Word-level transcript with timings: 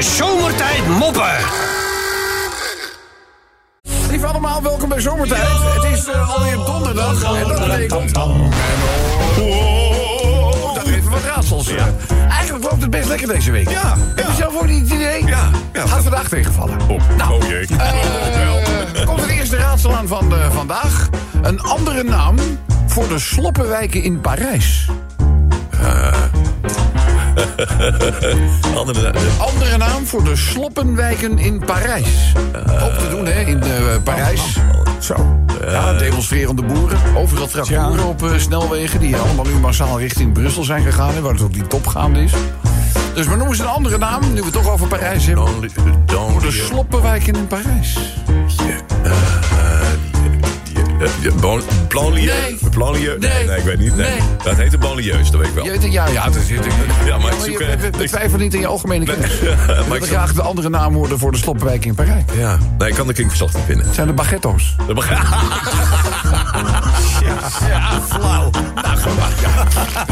De 0.00 0.06
zomertijd 0.06 0.86
moppen. 0.88 1.36
Lieve 4.08 4.26
allemaal, 4.26 4.62
welkom 4.62 4.88
bij 4.88 5.00
Zomertijd. 5.00 5.48
Het 5.48 5.98
is 5.98 6.08
uh, 6.08 6.34
alweer 6.34 6.56
donderdag 6.56 7.22
en 7.22 7.48
dat 7.48 7.58
betekent... 7.66 8.16
Oh, 8.16 8.34
dat 10.74 10.86
even 10.86 11.10
wat 11.10 11.22
raadsels. 11.22 11.68
Ja. 11.68 11.88
Eigenlijk 12.30 12.70
loopt 12.70 12.82
het 12.82 12.90
best 12.90 13.08
lekker 13.08 13.28
deze 13.28 13.50
week. 13.50 13.70
Ja, 13.70 13.96
Heb 14.16 14.26
je 14.26 14.34
zelf 14.36 14.54
ook 14.54 14.66
niet 14.66 14.80
het 14.80 14.90
idee? 14.90 15.26
Ja, 15.26 15.50
ja. 15.72 15.86
Gaat 15.86 16.02
vandaag 16.02 16.28
tegenvallen. 16.28 16.76
Oh, 16.88 17.00
Nou, 17.16 17.42
oh 17.42 17.48
jee. 17.48 17.66
eh, 17.76 19.06
komt 19.06 19.20
het 19.20 19.30
eerste 19.30 19.56
raadsel 19.56 19.96
aan 19.96 20.08
van 20.08 20.34
eh, 20.34 20.50
vandaag. 20.50 21.08
Een 21.42 21.60
andere 21.60 22.02
naam 22.02 22.36
voor 22.86 23.08
de 23.08 23.18
sloppenwijken 23.18 24.02
in 24.02 24.20
Parijs. 24.20 24.88
Andere, 28.76 29.12
Andere 29.38 29.76
naam 29.76 30.06
voor 30.06 30.24
de 30.24 30.36
sloppenwijken 30.36 31.38
in 31.38 31.58
Parijs. 31.58 32.32
Ook 32.82 32.92
te 32.92 33.08
doen, 33.10 33.26
hè, 33.26 33.40
in 33.40 33.62
eh, 33.62 33.68
Parijs. 34.04 34.58
zo. 34.98 35.44
Ja, 35.66 35.92
demonstrerende 35.92 36.62
boeren. 36.62 36.98
Overal 37.16 37.46
tractoren 37.46 38.04
op 38.04 38.22
eh, 38.22 38.30
snelwegen... 38.36 39.00
die 39.00 39.16
allemaal 39.16 39.44
nu 39.44 39.52
massaal 39.52 39.98
richting 39.98 40.32
Brussel 40.32 40.62
zijn 40.62 40.82
gegaan... 40.82 41.14
hè, 41.14 41.20
waar 41.20 41.32
het 41.32 41.42
ook 41.42 41.52
die 41.52 41.66
top 41.66 41.86
gaande 41.86 42.22
is. 42.22 42.32
Dus 43.14 43.26
we 43.26 43.36
noemen 43.36 43.56
ze 43.56 43.62
een 43.62 43.68
andere 43.68 43.98
naam, 43.98 44.20
nu 44.32 44.38
we 44.38 44.44
het 44.44 44.52
toch 44.52 44.70
over 44.70 44.86
Parijs 44.86 45.26
hebben. 45.26 45.46
Voor 46.06 46.40
de 46.40 46.50
sloppenwijken 46.50 47.34
in 47.34 47.46
Parijs. 47.46 47.98
Planlieu? 51.88 52.26
Nee. 53.18 53.30
Nee. 53.32 53.46
nee, 53.46 53.56
ik 53.58 53.64
weet 53.64 53.78
niet. 53.78 53.96
Nee. 53.96 54.10
Nee. 54.10 54.20
Dat 54.44 54.56
heet 54.56 54.70
de 54.70 54.78
banlieues, 54.78 55.30
dat 55.30 55.40
weet 55.40 55.48
ik 55.48 55.54
wel. 55.54 55.64
Je 55.64 55.90
ja, 55.90 56.06
ja, 56.06 56.24
dat 56.24 56.34
is 56.36 56.50
het. 56.50 56.66
Ja, 57.04 57.18
maar 57.18 57.32
ik 57.32 57.38
je- 57.38 57.44
zoek, 57.44 57.58
we- 57.58 57.64
eh, 57.64 57.78
we- 57.80 57.90
we 57.90 58.02
ik- 58.02 58.08
twijfelen 58.08 58.40
niet 58.40 58.54
aan 58.54 58.60
je 58.60 58.66
algemene 58.66 59.04
kennis. 59.04 59.30
maar 59.66 59.76
We 59.88 59.94
ik 59.96 60.04
zoek- 60.04 60.04
graag 60.06 60.32
de 60.32 60.42
andere 60.42 60.68
naam 60.68 60.92
worden 60.92 61.18
voor 61.18 61.32
de 61.32 61.38
sloppenwijken 61.38 61.88
in 61.88 61.94
Parijs. 61.94 62.24
Ja, 62.38 62.58
nee, 62.78 62.88
ik 62.88 62.94
kan 62.94 63.06
de 63.06 63.12
kinkverslag 63.12 63.54
niet 63.54 63.62
vinden. 63.66 63.94
Zijn 63.94 64.06
de 64.06 64.12
baguetto's. 64.12 64.74
Dat 64.86 64.94
begrijp 64.94 65.20
Ja, 67.68 68.00
flauw. 68.08 68.50
Nou, 68.74 68.98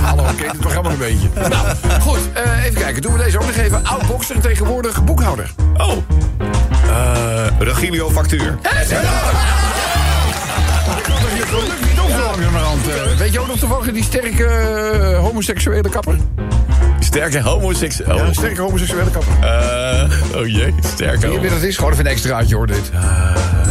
Hallo, 0.00 0.22
kijk 0.36 0.50
het 0.50 0.60
programma 0.60 0.90
een 0.90 0.98
beetje. 0.98 1.28
Nou, 1.48 1.66
goed, 2.00 2.18
eh, 2.32 2.64
even 2.64 2.80
kijken. 2.80 3.02
Doen 3.02 3.12
we 3.12 3.18
deze 3.22 3.38
ook 3.38 3.46
nog 3.46 3.54
even. 3.56 3.84
Oud 3.86 4.06
bokser 4.06 4.34
en 4.34 4.40
tegenwoordig 4.40 5.04
boekhouder. 5.04 5.50
Oh. 5.76 5.92
Eh 6.88 7.46
Regilio 7.58 8.10
Factuur. 8.10 8.58
Weet 13.18 13.32
je 13.32 13.40
ook 13.40 13.46
nog 13.46 13.58
toevallig 13.58 13.92
die 13.92 14.02
sterke 14.04 14.44
eh, 14.44 15.18
homoseksuele 15.18 15.88
kapper? 15.88 16.16
Sterke 17.00 17.40
homoseksueel. 17.40 18.16
Ja, 18.16 18.24
Oh. 18.24 18.32
sterke 18.32 18.60
homoseksuele 18.60 19.10
kapper. 19.10 19.32
Eh, 19.40 20.36
oh 20.40 20.46
jee, 20.46 20.74
sterke 20.94 21.18
Weet 21.20 21.32
je 21.32 21.40
wie 21.40 21.50
dat 21.50 21.62
is? 21.62 21.76
Gewoon 21.76 21.92
even 21.92 22.04
een 22.06 22.10
extraatje 22.10 22.54
hoor 22.54 22.66
dit. 22.66 22.90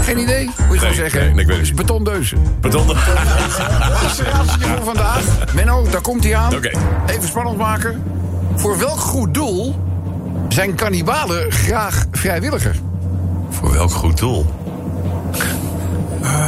Geen 0.01 0.17
idee? 0.19 0.45
Moet 0.45 0.55
je 0.55 0.63
gewoon 0.65 0.81
nee, 0.81 0.93
zeggen. 0.93 1.19
nee, 1.21 1.29
ik 1.29 1.35
weet 1.35 1.47
het 1.47 1.59
is 1.65 1.67
niet. 1.67 1.75
betondeuzen. 1.75 2.37
Voor 4.59 4.83
vandaag. 4.83 5.21
Menno, 5.53 5.87
daar 5.91 6.01
komt 6.01 6.23
hij 6.23 6.35
aan. 6.35 6.55
Oké. 6.55 6.71
Even 7.07 7.27
spannend 7.27 7.57
maken. 7.57 8.03
Voor 8.55 8.77
welk 8.79 8.99
goed 8.99 9.33
doel 9.33 9.75
zijn 10.49 10.75
kannibalen 10.75 11.51
graag 11.51 12.05
vrijwilliger? 12.11 12.75
Voor 13.49 13.71
welk 13.73 13.91
goed 13.91 14.17
doel? 14.17 14.45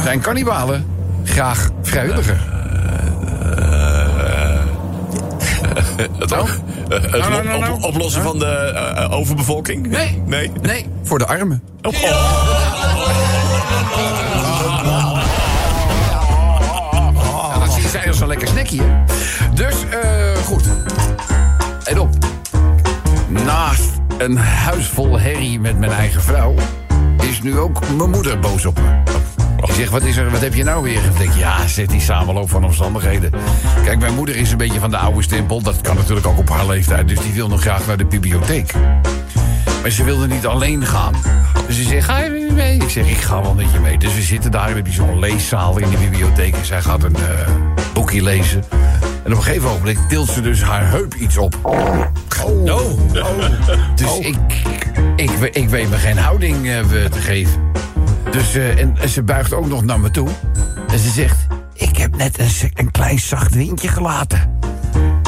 Zijn 0.02 0.20
kannibalen 0.20 0.86
graag 1.24 1.70
vrijwilliger? 1.82 2.40
Het, 6.18 6.30
Nou? 6.30 6.48
het 6.88 7.10
Nou, 7.10 7.44
nou, 7.44 7.64
op- 7.64 7.72
op- 7.72 7.82
oplossen 7.84 8.22
van 8.22 8.38
de 8.38 8.46
eh, 8.46 9.12
overbevolking? 9.12 9.86
Nee. 9.86 10.22
Nee? 10.26 10.52
Nee, 10.62 10.86
voor 11.02 11.18
de 11.18 11.26
armen. 11.26 11.62
Oh, 11.82 11.92
oh. 12.02 12.10
Ja, 17.52 17.58
dat 17.58 17.72
zie 17.72 17.88
zij 17.88 18.08
als 18.08 18.20
een 18.20 18.26
lekker 18.26 18.48
snackje. 18.48 18.82
Dus, 19.54 19.74
eh, 20.02 20.36
goed. 20.44 20.62
En 21.84 21.98
op. 21.98 22.08
Naast 23.28 23.90
een 24.18 24.36
huis 24.36 24.86
vol 24.86 25.18
herrie 25.18 25.60
met 25.60 25.78
mijn 25.78 25.92
eigen 25.92 26.22
vrouw... 26.22 26.54
is 27.30 27.42
nu 27.42 27.58
ook 27.58 27.80
mijn 27.96 28.10
moeder 28.10 28.38
boos 28.38 28.66
op 28.66 28.78
me. 28.80 28.98
Ik 29.68 29.74
zeg, 29.74 29.90
wat, 29.90 30.02
is 30.02 30.16
er, 30.16 30.30
wat 30.30 30.40
heb 30.40 30.54
je 30.54 30.64
nou 30.64 30.82
weer? 30.82 31.04
Ik 31.04 31.18
denk, 31.18 31.32
ja, 31.32 31.66
zet 31.66 31.88
die 31.88 32.00
samenloop 32.00 32.50
van 32.50 32.64
omstandigheden. 32.64 33.30
Kijk, 33.84 33.98
mijn 33.98 34.14
moeder 34.14 34.36
is 34.36 34.50
een 34.50 34.56
beetje 34.56 34.80
van 34.80 34.90
de 34.90 34.96
oude 34.96 35.22
stempel. 35.22 35.62
Dat 35.62 35.80
kan 35.80 35.96
natuurlijk 35.96 36.26
ook 36.26 36.38
op 36.38 36.48
haar 36.48 36.66
leeftijd. 36.66 37.08
Dus 37.08 37.20
die 37.20 37.32
wil 37.32 37.48
nog 37.48 37.60
graag 37.60 37.86
naar 37.86 37.96
de 37.96 38.04
bibliotheek. 38.04 38.72
Maar 39.82 39.90
ze 39.90 40.04
wilde 40.04 40.26
niet 40.26 40.46
alleen 40.46 40.86
gaan. 40.86 41.14
Dus 41.66 41.76
ze 41.76 41.82
zegt, 41.82 42.04
ga 42.04 42.18
je 42.18 42.30
met 42.30 42.42
me 42.42 42.52
mee? 42.52 42.78
Ik 42.78 42.90
zeg, 42.90 43.06
ik 43.06 43.16
ga 43.16 43.42
wel 43.42 43.54
met 43.54 43.72
je 43.72 43.78
mee. 43.80 43.98
Dus 43.98 44.14
we 44.14 44.22
zitten 44.22 44.50
daar, 44.50 44.74
heb 44.74 44.86
je 44.86 44.92
zo'n 44.92 45.18
leeszaal 45.18 45.78
in 45.78 45.90
de 45.90 45.96
bibliotheek. 45.96 46.54
En 46.54 46.64
zij 46.64 46.82
gaat 46.82 47.02
een 47.02 47.16
eh, 47.16 47.48
boekje 47.92 48.22
lezen. 48.22 48.64
En 49.24 49.32
op 49.32 49.38
een 49.38 49.42
gegeven 49.42 49.68
ogenblik 49.68 49.98
tilt 50.08 50.28
ze 50.28 50.40
dus 50.40 50.62
haar 50.62 50.90
heup 50.90 51.14
iets 51.14 51.36
op. 51.36 51.58
Oh. 51.62 52.00
Dus 53.94 54.18
Ik, 54.18 54.36
ik, 55.16 55.30
ik 55.52 55.68
weet 55.68 55.90
me 55.90 55.96
geen 55.96 56.18
houding 56.18 56.68
eh, 56.68 56.80
te 57.10 57.20
geven. 57.20 57.68
Dus, 58.30 58.54
eh, 58.54 58.78
en, 58.78 58.96
en 59.00 59.08
ze 59.08 59.22
buigt 59.22 59.52
ook 59.52 59.66
nog 59.66 59.84
naar 59.84 60.00
me 60.00 60.10
toe. 60.10 60.28
En 60.92 60.98
ze 60.98 61.10
zegt, 61.10 61.36
ik 61.72 61.96
heb 61.96 62.16
net 62.16 62.38
een, 62.38 62.70
een 62.74 62.90
klein 62.90 63.18
zacht 63.18 63.54
windje 63.54 63.88
gelaten. 63.88 64.58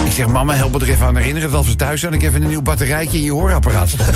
Ik 0.05 0.13
zeg, 0.13 0.27
mama, 0.27 0.55
help 0.55 0.73
me 0.73 0.79
er 0.79 0.91
even 0.91 1.07
aan 1.07 1.17
herinneren... 1.17 1.49
dat 1.49 1.59
als 1.59 1.69
we 1.69 1.77
thuis 1.77 2.01
zijn, 2.01 2.13
ik 2.13 2.23
even 2.23 2.43
een 2.43 2.49
nieuw 2.49 2.63
batterijtje 2.63 3.19
in 3.19 3.25
je 3.25 3.33
hoorapparaat 3.33 3.89
stoppen. 3.89 4.15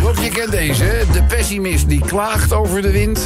Rob, 0.00 0.18
je 0.24 0.28
kent 0.28 0.50
deze? 0.50 1.04
De 1.12 1.22
pessimist 1.22 1.88
die 1.88 2.00
klaagt 2.00 2.52
over 2.52 2.82
de 2.82 2.90
wind. 2.90 3.20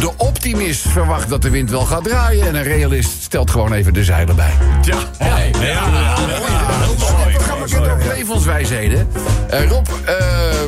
De 0.00 0.12
optimist 0.16 0.88
verwacht 0.88 1.28
dat 1.28 1.42
de 1.42 1.50
wind 1.50 1.70
wel 1.70 1.84
gaat 1.84 2.04
draaien. 2.04 2.46
En 2.46 2.54
een 2.54 2.62
realist 2.62 3.22
stelt 3.22 3.50
gewoon 3.50 3.72
even 3.72 3.94
de 3.94 4.04
zeilen 4.04 4.36
bij. 4.36 4.52
Ja. 4.82 4.96
Hey. 5.18 5.50
Ja. 5.60 6.14
Ja, 7.06 7.25
levenswijsheden. 8.06 9.08
Eh, 9.48 9.68
Rob, 9.68 9.86
eh, 10.04 10.14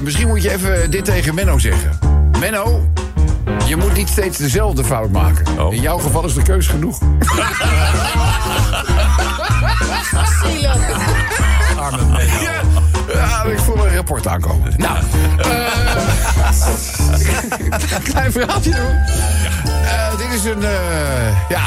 misschien 0.03 0.29
moet 0.29 0.43
je 0.43 0.51
even 0.51 0.91
dit 0.91 1.05
tegen 1.05 1.35
Menno 1.35 1.59
zeggen. 1.59 1.99
Menno, 2.41 2.89
je 3.67 3.77
moet 3.77 3.95
niet 3.95 4.09
steeds 4.09 4.39
dezelfde 4.39 4.85
fout 4.85 5.11
maken. 5.11 5.59
Oh. 5.59 5.75
In 5.75 5.81
jouw 5.81 5.99
geval 5.99 6.25
is 6.25 6.35
de 6.35 6.43
keus 6.43 6.67
genoeg. 6.67 6.99
Ja, 10.61 10.75
ja, 13.15 13.43
ik 13.43 13.59
voel 13.59 13.87
een 13.87 13.95
rapport 13.95 14.27
aankomen. 14.27 14.75
Nou, 14.77 14.99
eh 15.39 15.69
klein 18.11 18.33
verhaaltje 18.33 18.71
doen. 18.71 18.97
Eh, 19.85 20.17
dit 20.17 20.33
is 20.33 20.45
een, 20.45 20.65
eh, 20.65 21.49
ja... 21.49 21.63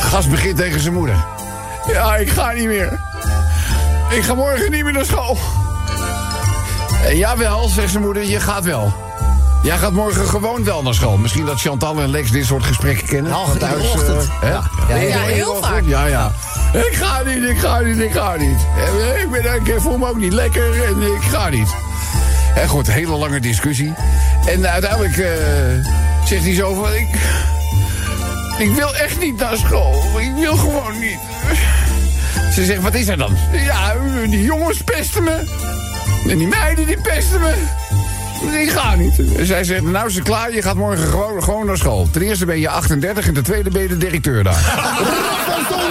Gast 0.00 0.30
begint 0.30 0.56
tegen 0.56 0.80
zijn 0.80 0.94
moeder. 0.94 1.24
Ja, 1.86 2.16
ik 2.16 2.30
ga 2.30 2.52
niet 2.52 2.66
meer. 2.66 3.00
Ik 4.12 4.22
ga 4.22 4.34
morgen 4.34 4.70
niet 4.70 4.84
meer 4.84 4.92
naar 4.92 5.04
school. 5.04 5.38
Eh, 7.04 7.18
jawel, 7.18 7.68
zegt 7.68 7.90
zijn 7.90 8.02
moeder, 8.02 8.24
je 8.24 8.40
gaat 8.40 8.64
wel. 8.64 8.92
Jij 9.62 9.78
gaat 9.78 9.92
morgen 9.92 10.26
gewoon 10.28 10.64
wel 10.64 10.82
naar 10.82 10.94
school. 10.94 11.16
Misschien 11.16 11.44
dat 11.46 11.60
Chantal 11.60 12.00
en 12.00 12.10
Lex 12.10 12.30
dit 12.30 12.46
soort 12.46 12.64
gesprekken 12.64 13.06
kennen. 13.06 13.32
Al 13.32 13.56
thuis. 13.58 13.90
ochtend. 13.92 14.28
eh, 14.42 14.58
hè? 14.88 14.94
Ja, 14.94 15.00
ja, 15.00 15.18
heel 15.22 15.56
vaak. 15.62 15.82
Ja, 15.84 16.04
ja. 16.06 16.32
Ik 16.72 16.94
ga 16.94 17.22
niet, 17.22 17.48
ik 17.48 17.58
ga 17.58 17.80
niet, 17.80 17.98
ik 17.98 18.12
ga 18.12 18.36
niet. 18.36 18.58
Eh, 18.76 19.22
Ik, 19.22 19.30
ben, 19.30 19.54
ik 19.54 19.80
voel 19.80 19.98
me 19.98 20.08
ook 20.08 20.16
niet 20.18 20.32
lekker 20.32 20.84
en 20.84 21.02
ik 21.02 21.22
ga 21.22 21.48
niet. 21.48 21.68
En 22.54 22.68
goed, 22.68 22.86
een 22.86 22.92
hele 22.94 23.16
lange 23.16 23.40
discussie. 23.40 23.94
En 24.46 24.68
uiteindelijk 24.68 25.16
eh, 25.16 25.26
zegt 26.24 26.42
hij 26.44 26.54
zo 26.54 26.74
van... 26.74 26.92
Ik, 26.94 27.08
ik 28.58 28.74
wil 28.74 28.94
echt 28.94 29.20
niet 29.20 29.36
naar 29.38 29.56
school. 29.56 30.02
Ik 30.18 30.32
wil 30.34 30.56
gewoon 30.56 30.98
niet. 30.98 31.18
Ze 32.54 32.64
zegt, 32.64 32.82
wat 32.82 32.94
is 32.94 33.08
er 33.08 33.16
dan? 33.16 33.36
Ja, 33.52 33.94
die 34.24 34.42
jongens 34.42 34.82
pesten 34.82 35.24
me. 35.24 35.44
En 36.28 36.38
die 36.38 36.46
meiden 36.46 36.86
die 36.86 37.00
pesten 37.00 37.40
me. 37.40 37.54
Ik 38.60 38.70
ga 38.70 38.94
niet. 38.94 39.36
En 39.36 39.46
zij 39.46 39.64
zegt, 39.64 39.82
nou 39.82 40.06
is 40.06 40.14
het 40.14 40.24
klaar, 40.24 40.54
je 40.54 40.62
gaat 40.62 40.76
morgen 40.76 41.06
gewoon, 41.08 41.42
gewoon 41.42 41.66
naar 41.66 41.76
school. 41.76 42.08
Ten 42.10 42.22
eerste 42.22 42.44
ben 42.44 42.60
je 42.60 42.68
38 42.68 43.26
en 43.26 43.34
ten 43.34 43.42
tweede 43.42 43.70
ben 43.70 43.82
je 43.82 43.88
de 43.88 43.96
directeur 43.96 44.44
daar. 44.44 44.60